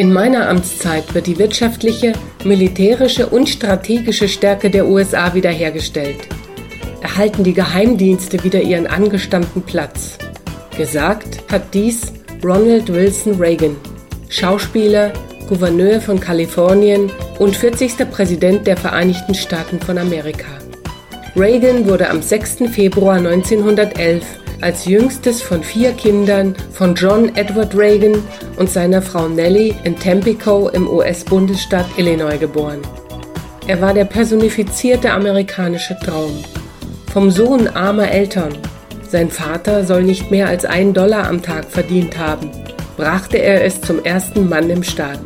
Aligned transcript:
In 0.00 0.14
meiner 0.14 0.48
Amtszeit 0.48 1.12
wird 1.12 1.26
die 1.26 1.38
wirtschaftliche, 1.38 2.14
militärische 2.42 3.26
und 3.26 3.50
strategische 3.50 4.28
Stärke 4.28 4.70
der 4.70 4.88
USA 4.88 5.34
wiederhergestellt. 5.34 6.16
Erhalten 7.02 7.44
die 7.44 7.52
Geheimdienste 7.52 8.42
wieder 8.42 8.62
ihren 8.62 8.86
angestammten 8.86 9.60
Platz. 9.60 10.16
Gesagt 10.74 11.42
hat 11.52 11.74
dies 11.74 12.14
Ronald 12.42 12.90
Wilson 12.90 13.34
Reagan, 13.34 13.76
Schauspieler, 14.30 15.12
Gouverneur 15.50 16.00
von 16.00 16.18
Kalifornien 16.18 17.12
und 17.38 17.54
40. 17.54 18.10
Präsident 18.10 18.66
der 18.66 18.78
Vereinigten 18.78 19.34
Staaten 19.34 19.78
von 19.80 19.98
Amerika. 19.98 20.48
Reagan 21.36 21.86
wurde 21.86 22.08
am 22.08 22.22
6. 22.22 22.70
Februar 22.72 23.18
1911 23.18 24.24
als 24.60 24.84
jüngstes 24.84 25.42
von 25.42 25.62
vier 25.62 25.92
Kindern 25.92 26.54
von 26.72 26.94
John 26.94 27.34
Edward 27.36 27.76
Reagan 27.76 28.22
und 28.56 28.70
seiner 28.70 29.02
Frau 29.02 29.28
Nellie 29.28 29.74
in 29.84 29.98
Tampico 29.98 30.68
im 30.68 30.88
US-Bundesstaat 30.88 31.86
Illinois 31.96 32.38
geboren. 32.38 32.80
Er 33.66 33.80
war 33.80 33.94
der 33.94 34.04
personifizierte 34.04 35.12
amerikanische 35.12 35.96
Traum. 36.04 36.42
Vom 37.12 37.30
Sohn 37.30 37.68
armer 37.68 38.10
Eltern, 38.10 38.52
sein 39.08 39.30
Vater 39.30 39.84
soll 39.84 40.02
nicht 40.02 40.30
mehr 40.30 40.48
als 40.48 40.64
einen 40.64 40.94
Dollar 40.94 41.28
am 41.28 41.42
Tag 41.42 41.64
verdient 41.64 42.18
haben, 42.18 42.50
brachte 42.96 43.38
er 43.38 43.64
es 43.64 43.80
zum 43.80 44.04
ersten 44.04 44.48
Mann 44.48 44.70
im 44.70 44.82
Staat. 44.82 45.20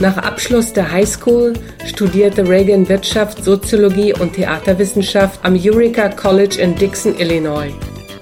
Nach 0.00 0.18
Abschluss 0.18 0.74
der 0.74 0.92
High 0.92 1.08
School 1.08 1.54
studierte 1.86 2.46
Reagan 2.46 2.86
Wirtschaft, 2.88 3.42
Soziologie 3.42 4.12
und 4.12 4.34
Theaterwissenschaft 4.34 5.40
am 5.42 5.58
Eureka 5.58 6.10
College 6.10 6.60
in 6.60 6.74
Dixon, 6.74 7.18
Illinois. 7.18 7.72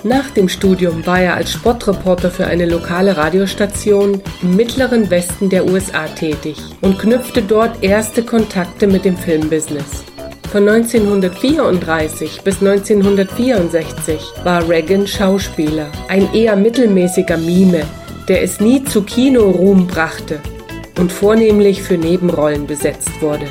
Nach 0.06 0.28
dem 0.28 0.50
Studium 0.50 1.06
war 1.06 1.18
er 1.18 1.34
als 1.34 1.50
Sportreporter 1.50 2.30
für 2.30 2.46
eine 2.46 2.66
lokale 2.66 3.16
Radiostation 3.16 4.20
im 4.42 4.55
mittleren 4.55 5.08
Westen 5.08 5.48
der 5.48 5.64
USA 5.64 6.06
tätig 6.08 6.58
und 6.83 6.98
knüpfte 6.98 7.41
dort 7.41 7.83
erste 7.83 8.22
Kontakte 8.22 8.86
mit 8.86 9.06
dem 9.06 9.16
Filmbusiness. 9.16 10.05
Von 10.52 10.69
1934 10.69 12.42
bis 12.42 12.60
1964 12.60 14.20
war 14.44 14.69
Reagan 14.69 15.06
Schauspieler, 15.06 15.91
ein 16.08 16.34
eher 16.34 16.55
mittelmäßiger 16.55 17.38
Mime, 17.38 17.84
der 18.28 18.42
es 18.42 18.60
nie 18.60 18.84
zu 18.84 19.05
Kinoruhm 19.05 19.86
brachte 19.86 20.38
und 20.98 21.12
vornehmlich 21.12 21.82
für 21.82 21.97
Nebenrollen 21.97 22.66
besetzt 22.66 23.22
wurde. 23.22 23.47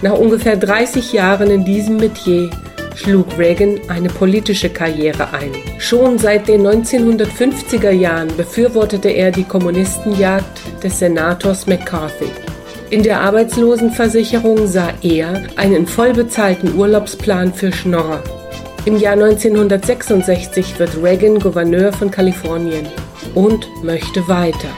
Nach 0.00 0.16
ungefähr 0.16 0.56
30 0.56 1.12
Jahren 1.12 1.50
in 1.50 1.64
diesem 1.64 1.96
Metier 1.96 2.50
schlug 2.94 3.26
Reagan 3.38 3.80
eine 3.88 4.08
politische 4.08 4.68
Karriere 4.68 5.32
ein. 5.32 5.52
Schon 5.78 6.18
seit 6.18 6.48
den 6.48 6.66
1950er 6.66 7.90
Jahren 7.90 8.28
befürwortete 8.36 9.08
er 9.08 9.30
die 9.30 9.44
Kommunistenjagd 9.44 10.82
des 10.82 10.98
Senators 10.98 11.66
McCarthy. 11.66 12.30
In 12.90 13.02
der 13.02 13.20
Arbeitslosenversicherung 13.20 14.66
sah 14.66 14.92
er 15.02 15.44
einen 15.56 15.86
vollbezahlten 15.86 16.76
Urlaubsplan 16.76 17.54
für 17.54 17.72
Schnorrer. 17.72 18.22
Im 18.84 18.98
Jahr 18.98 19.14
1966 19.14 20.78
wird 20.78 21.02
Reagan 21.02 21.38
Gouverneur 21.38 21.92
von 21.92 22.10
Kalifornien 22.10 22.86
und 23.34 23.66
möchte 23.82 24.26
weiter. 24.28 24.68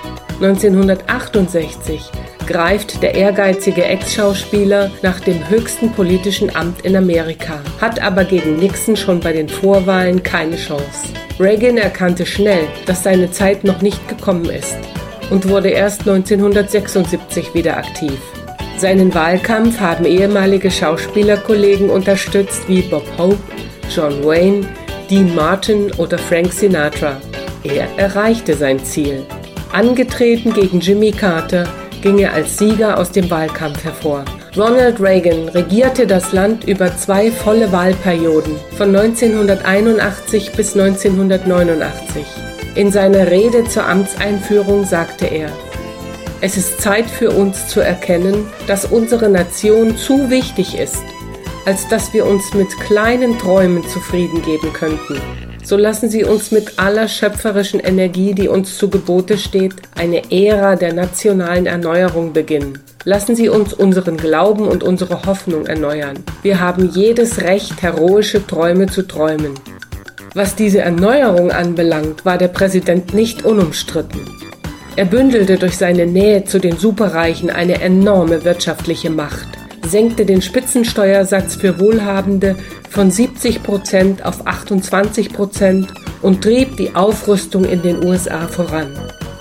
1968 0.40 2.10
greift 2.46 3.02
der 3.02 3.14
ehrgeizige 3.14 3.84
Ex-Schauspieler 3.84 4.90
nach 5.02 5.20
dem 5.20 5.48
höchsten 5.48 5.90
politischen 5.92 6.54
Amt 6.54 6.82
in 6.82 6.96
Amerika, 6.96 7.60
hat 7.80 8.00
aber 8.00 8.24
gegen 8.24 8.56
Nixon 8.56 8.96
schon 8.96 9.20
bei 9.20 9.32
den 9.32 9.48
Vorwahlen 9.48 10.22
keine 10.22 10.56
Chance. 10.56 11.08
Reagan 11.40 11.76
erkannte 11.76 12.26
schnell, 12.26 12.68
dass 12.86 13.02
seine 13.02 13.30
Zeit 13.30 13.64
noch 13.64 13.82
nicht 13.82 14.08
gekommen 14.08 14.46
ist 14.46 14.76
und 15.30 15.48
wurde 15.48 15.70
erst 15.70 16.00
1976 16.00 17.54
wieder 17.54 17.76
aktiv. 17.76 18.18
Seinen 18.76 19.14
Wahlkampf 19.14 19.80
haben 19.80 20.04
ehemalige 20.04 20.70
Schauspielerkollegen 20.70 21.90
unterstützt 21.90 22.68
wie 22.68 22.82
Bob 22.82 23.06
Hope, 23.18 23.38
John 23.94 24.24
Wayne, 24.24 24.66
Dean 25.10 25.34
Martin 25.34 25.92
oder 25.98 26.18
Frank 26.18 26.52
Sinatra. 26.52 27.20
Er 27.62 27.88
erreichte 27.96 28.54
sein 28.54 28.82
Ziel. 28.84 29.24
Angetreten 29.72 30.52
gegen 30.52 30.80
Jimmy 30.80 31.10
Carter 31.10 31.66
ging 32.04 32.18
er 32.18 32.34
als 32.34 32.58
Sieger 32.58 32.98
aus 32.98 33.12
dem 33.12 33.30
Wahlkampf 33.30 33.82
hervor. 33.82 34.26
Ronald 34.54 35.00
Reagan 35.00 35.48
regierte 35.48 36.06
das 36.06 36.32
Land 36.32 36.64
über 36.64 36.94
zwei 36.98 37.30
volle 37.30 37.72
Wahlperioden 37.72 38.56
von 38.76 38.94
1981 38.94 40.52
bis 40.52 40.76
1989. 40.76 42.26
In 42.74 42.92
seiner 42.92 43.30
Rede 43.30 43.64
zur 43.64 43.86
Amtseinführung 43.86 44.84
sagte 44.84 45.24
er, 45.24 45.48
es 46.42 46.58
ist 46.58 46.82
Zeit 46.82 47.06
für 47.06 47.30
uns 47.30 47.68
zu 47.68 47.80
erkennen, 47.80 48.48
dass 48.66 48.84
unsere 48.84 49.30
Nation 49.30 49.96
zu 49.96 50.28
wichtig 50.28 50.78
ist, 50.78 51.04
als 51.64 51.88
dass 51.88 52.12
wir 52.12 52.26
uns 52.26 52.52
mit 52.52 52.68
kleinen 52.80 53.38
Träumen 53.38 53.82
zufrieden 53.88 54.42
geben 54.42 54.74
könnten 54.74 55.43
so 55.64 55.76
lassen 55.76 56.10
Sie 56.10 56.24
uns 56.24 56.50
mit 56.50 56.78
aller 56.78 57.08
schöpferischen 57.08 57.80
Energie, 57.80 58.34
die 58.34 58.48
uns 58.48 58.76
zu 58.76 58.90
Gebote 58.90 59.38
steht, 59.38 59.74
eine 59.96 60.30
Ära 60.30 60.76
der 60.76 60.92
nationalen 60.92 61.66
Erneuerung 61.66 62.32
beginnen. 62.32 62.78
Lassen 63.04 63.34
Sie 63.34 63.48
uns 63.48 63.72
unseren 63.72 64.16
Glauben 64.16 64.68
und 64.68 64.82
unsere 64.82 65.24
Hoffnung 65.24 65.66
erneuern. 65.66 66.18
Wir 66.42 66.60
haben 66.60 66.90
jedes 66.90 67.40
Recht, 67.40 67.82
heroische 67.82 68.46
Träume 68.46 68.86
zu 68.86 69.02
träumen. 69.02 69.54
Was 70.34 70.54
diese 70.54 70.80
Erneuerung 70.80 71.50
anbelangt, 71.50 72.24
war 72.24 72.38
der 72.38 72.48
Präsident 72.48 73.14
nicht 73.14 73.44
unumstritten. 73.44 74.20
Er 74.96 75.06
bündelte 75.06 75.56
durch 75.56 75.76
seine 75.76 76.06
Nähe 76.06 76.44
zu 76.44 76.58
den 76.58 76.76
Superreichen 76.76 77.50
eine 77.50 77.80
enorme 77.80 78.44
wirtschaftliche 78.44 79.10
Macht 79.10 79.63
senkte 79.88 80.24
den 80.24 80.42
Spitzensteuersatz 80.42 81.56
für 81.56 81.78
Wohlhabende 81.78 82.56
von 82.90 83.10
70 83.10 83.62
Prozent 83.62 84.24
auf 84.24 84.46
28 84.46 85.32
Prozent 85.32 85.88
und 86.22 86.42
trieb 86.42 86.76
die 86.76 86.94
Aufrüstung 86.94 87.64
in 87.64 87.82
den 87.82 88.04
USA 88.04 88.46
voran. 88.48 88.88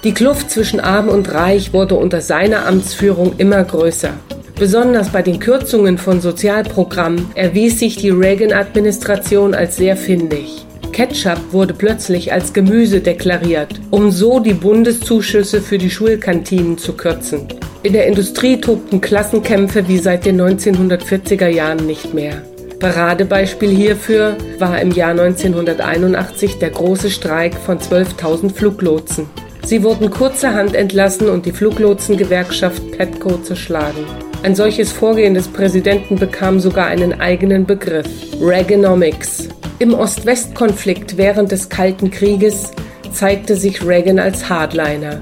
Die 0.03 0.13
Kluft 0.13 0.51
zwischen 0.51 0.79
Arm 0.79 1.07
und 1.07 1.33
Reich 1.33 1.71
wurde 1.71 1.95
unter 1.95 2.19
seiner 2.19 2.65
Amtsführung 2.65 3.35
immer 3.37 3.63
größer. 3.63 4.11
Besonders 4.55 5.09
bei 5.09 5.21
den 5.21 5.39
Kürzungen 5.39 5.97
von 5.97 6.21
Sozialprogrammen 6.21 7.27
erwies 7.35 7.79
sich 7.79 7.95
die 7.95 8.09
Reagan-Administration 8.09 9.55
als 9.55 9.77
sehr 9.77 9.97
findig. 9.97 10.65
Ketchup 10.91 11.39
wurde 11.51 11.73
plötzlich 11.73 12.31
als 12.31 12.53
Gemüse 12.53 13.01
deklariert, 13.01 13.81
um 13.89 14.11
so 14.11 14.39
die 14.39 14.53
Bundeszuschüsse 14.53 15.59
für 15.59 15.79
die 15.79 15.89
Schulkantinen 15.89 16.77
zu 16.77 16.93
kürzen. 16.93 17.47
In 17.83 17.91
der 17.91 18.07
Industrie 18.07 18.61
tobten 18.61 19.01
Klassenkämpfe 19.01 19.89
wie 19.89 19.97
seit 19.97 20.25
den 20.25 20.41
1940er 20.41 21.49
Jahren 21.49 21.85
nicht 21.85 22.13
mehr. 22.13 22.41
Paradebeispiel 22.79 23.71
hierfür 23.71 24.37
war 24.57 24.79
im 24.79 24.91
Jahr 24.91 25.11
1981 25.11 26.59
der 26.59 26.69
große 26.69 27.11
Streik 27.11 27.55
von 27.55 27.79
12.000 27.79 28.53
Fluglotsen. 28.53 29.27
Sie 29.65 29.83
wurden 29.83 30.09
kurzerhand 30.09 30.75
entlassen 30.75 31.27
und 31.27 31.45
die 31.45 31.51
Fluglotsengewerkschaft 31.51 32.91
Petco 32.93 33.37
zerschlagen. 33.39 34.05
Ein 34.43 34.55
solches 34.55 34.93
Vorgehen 34.93 35.33
des 35.33 35.49
Präsidenten 35.49 36.15
bekam 36.15 36.61
sogar 36.61 36.87
einen 36.87 37.19
eigenen 37.19 37.65
Begriff, 37.65 38.07
Reaganomics. 38.41 39.49
Im 39.79 39.93
Ost-West-Konflikt 39.93 41.17
während 41.17 41.51
des 41.51 41.67
Kalten 41.67 42.11
Krieges 42.11 42.71
zeigte 43.11 43.57
sich 43.57 43.85
Reagan 43.85 44.19
als 44.19 44.47
Hardliner. 44.47 45.21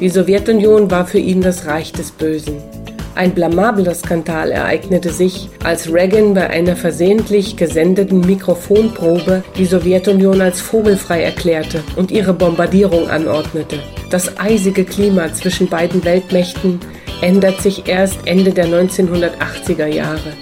Die 0.00 0.08
Sowjetunion 0.08 0.92
war 0.92 1.06
für 1.06 1.18
ihn 1.18 1.40
das 1.42 1.66
Reich 1.66 1.90
des 1.90 2.12
Bösen. 2.12 2.62
Ein 3.16 3.32
blamabler 3.32 3.94
Skandal 3.96 4.52
ereignete 4.52 5.10
sich, 5.10 5.48
als 5.64 5.92
Reagan 5.92 6.34
bei 6.34 6.48
einer 6.48 6.76
versehentlich 6.76 7.56
gesendeten 7.56 8.20
Mikrofonprobe 8.20 9.42
die 9.56 9.64
Sowjetunion 9.64 10.40
als 10.40 10.60
vogelfrei 10.60 11.24
erklärte 11.24 11.82
und 11.96 12.12
ihre 12.12 12.32
Bombardierung 12.32 13.10
anordnete. 13.10 13.80
Das 14.10 14.38
eisige 14.38 14.84
Klima 14.84 15.34
zwischen 15.34 15.66
beiden 15.68 16.04
Weltmächten 16.04 16.78
ändert 17.20 17.60
sich 17.60 17.88
erst 17.88 18.18
Ende 18.24 18.52
der 18.52 18.66
1980er 18.66 19.86
Jahre. 19.86 20.32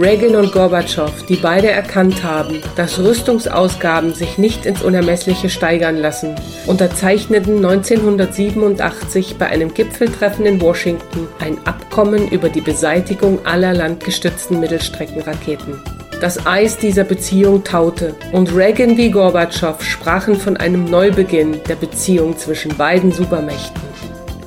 Reagan 0.00 0.34
und 0.34 0.52
Gorbatschow, 0.52 1.12
die 1.26 1.36
beide 1.36 1.70
erkannt 1.70 2.24
haben, 2.24 2.62
dass 2.74 2.98
Rüstungsausgaben 2.98 4.14
sich 4.14 4.38
nicht 4.38 4.64
ins 4.64 4.82
Unermessliche 4.82 5.50
steigern 5.50 5.98
lassen, 5.98 6.36
unterzeichneten 6.66 7.56
1987 7.56 9.36
bei 9.36 9.48
einem 9.48 9.74
Gipfeltreffen 9.74 10.46
in 10.46 10.58
Washington 10.62 11.28
ein 11.38 11.58
Abkommen 11.66 12.28
über 12.28 12.48
die 12.48 12.62
Beseitigung 12.62 13.44
aller 13.44 13.74
landgestützten 13.74 14.58
Mittelstreckenraketen. 14.58 15.82
Das 16.18 16.46
Eis 16.46 16.78
dieser 16.78 17.04
Beziehung 17.04 17.62
taute 17.62 18.14
und 18.32 18.54
Reagan 18.56 18.96
wie 18.96 19.10
Gorbatschow 19.10 19.82
sprachen 19.84 20.36
von 20.36 20.56
einem 20.56 20.86
Neubeginn 20.86 21.60
der 21.68 21.76
Beziehung 21.76 22.38
zwischen 22.38 22.74
beiden 22.74 23.12
Supermächten. 23.12 23.89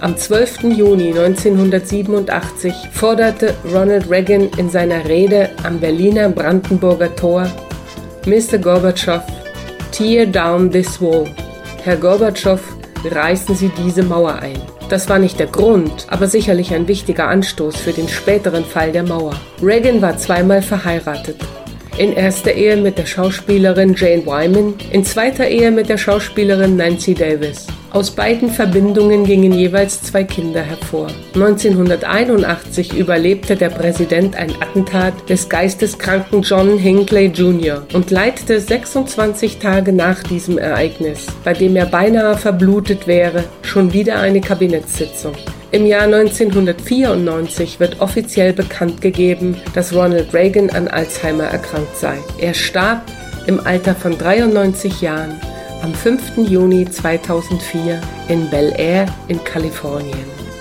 Am 0.03 0.17
12. 0.17 0.63
Juni 0.75 1.17
1987 1.17 2.73
forderte 2.91 3.55
Ronald 3.73 4.09
Reagan 4.09 4.49
in 4.57 4.69
seiner 4.69 5.07
Rede 5.07 5.51
am 5.63 5.79
Berliner 5.79 6.27
Brandenburger 6.27 7.15
Tor 7.15 7.49
Mr. 8.25 8.57
Gorbatschow, 8.57 9.21
tear 9.93 10.25
down 10.25 10.69
this 10.69 11.01
wall. 11.01 11.25
Herr 11.85 11.95
Gorbatschow, 11.95 12.59
reißen 13.05 13.55
Sie 13.55 13.71
diese 13.77 14.03
Mauer 14.03 14.39
ein. 14.39 14.61
Das 14.89 15.07
war 15.07 15.19
nicht 15.19 15.39
der 15.39 15.47
Grund, 15.47 16.05
aber 16.09 16.27
sicherlich 16.27 16.73
ein 16.73 16.89
wichtiger 16.89 17.29
Anstoß 17.29 17.77
für 17.77 17.93
den 17.93 18.09
späteren 18.09 18.65
Fall 18.65 18.91
der 18.91 19.03
Mauer. 19.03 19.39
Reagan 19.61 20.01
war 20.01 20.17
zweimal 20.17 20.61
verheiratet. 20.61 21.37
In 21.97 22.11
erster 22.11 22.51
Ehe 22.51 22.75
mit 22.75 22.97
der 22.97 23.05
Schauspielerin 23.05 23.95
Jane 23.95 24.25
Wyman, 24.25 24.73
in 24.91 25.05
zweiter 25.05 25.47
Ehe 25.47 25.71
mit 25.71 25.87
der 25.87 25.97
Schauspielerin 25.97 26.75
Nancy 26.75 27.13
Davis. 27.13 27.67
Aus 27.93 28.09
beiden 28.09 28.49
Verbindungen 28.49 29.23
gingen 29.23 29.51
jeweils 29.53 30.01
zwei 30.01 30.23
Kinder 30.23 30.63
hervor. 30.63 31.09
1981 31.35 32.97
überlebte 32.97 33.55
der 33.55 33.69
Präsident 33.69 34.35
ein 34.35 34.51
Attentat 34.59 35.29
des 35.29 35.47
geisteskranken 35.47 36.41
John 36.41 36.79
Hinckley 36.79 37.27
Jr. 37.27 37.85
und 37.93 38.09
leitete 38.09 38.59
26 38.59 39.59
Tage 39.59 39.93
nach 39.93 40.23
diesem 40.23 40.57
Ereignis, 40.57 41.27
bei 41.43 41.53
dem 41.53 41.75
er 41.75 41.85
beinahe 41.85 42.35
verblutet 42.35 43.05
wäre, 43.05 43.43
schon 43.61 43.93
wieder 43.93 44.19
eine 44.19 44.41
Kabinettssitzung. 44.41 45.33
Im 45.69 45.85
Jahr 45.85 46.05
1994 46.05 47.79
wird 47.79 48.01
offiziell 48.01 48.53
bekannt 48.53 49.01
gegeben, 49.01 49.55
dass 49.75 49.93
Ronald 49.93 50.33
Reagan 50.33 50.71
an 50.71 50.87
Alzheimer 50.87 51.43
erkrankt 51.43 51.95
sei. 51.95 52.17
Er 52.39 52.55
starb 52.55 53.03
im 53.45 53.59
Alter 53.59 53.93
von 53.93 54.17
93 54.17 55.01
Jahren 55.01 55.39
am 55.83 55.93
5. 55.93 56.37
Juni 56.37 56.85
2004 56.85 57.99
in 58.29 58.49
Bel 58.49 58.71
Air 58.77 59.05
in 59.27 59.43
Kalifornien. 59.43 60.52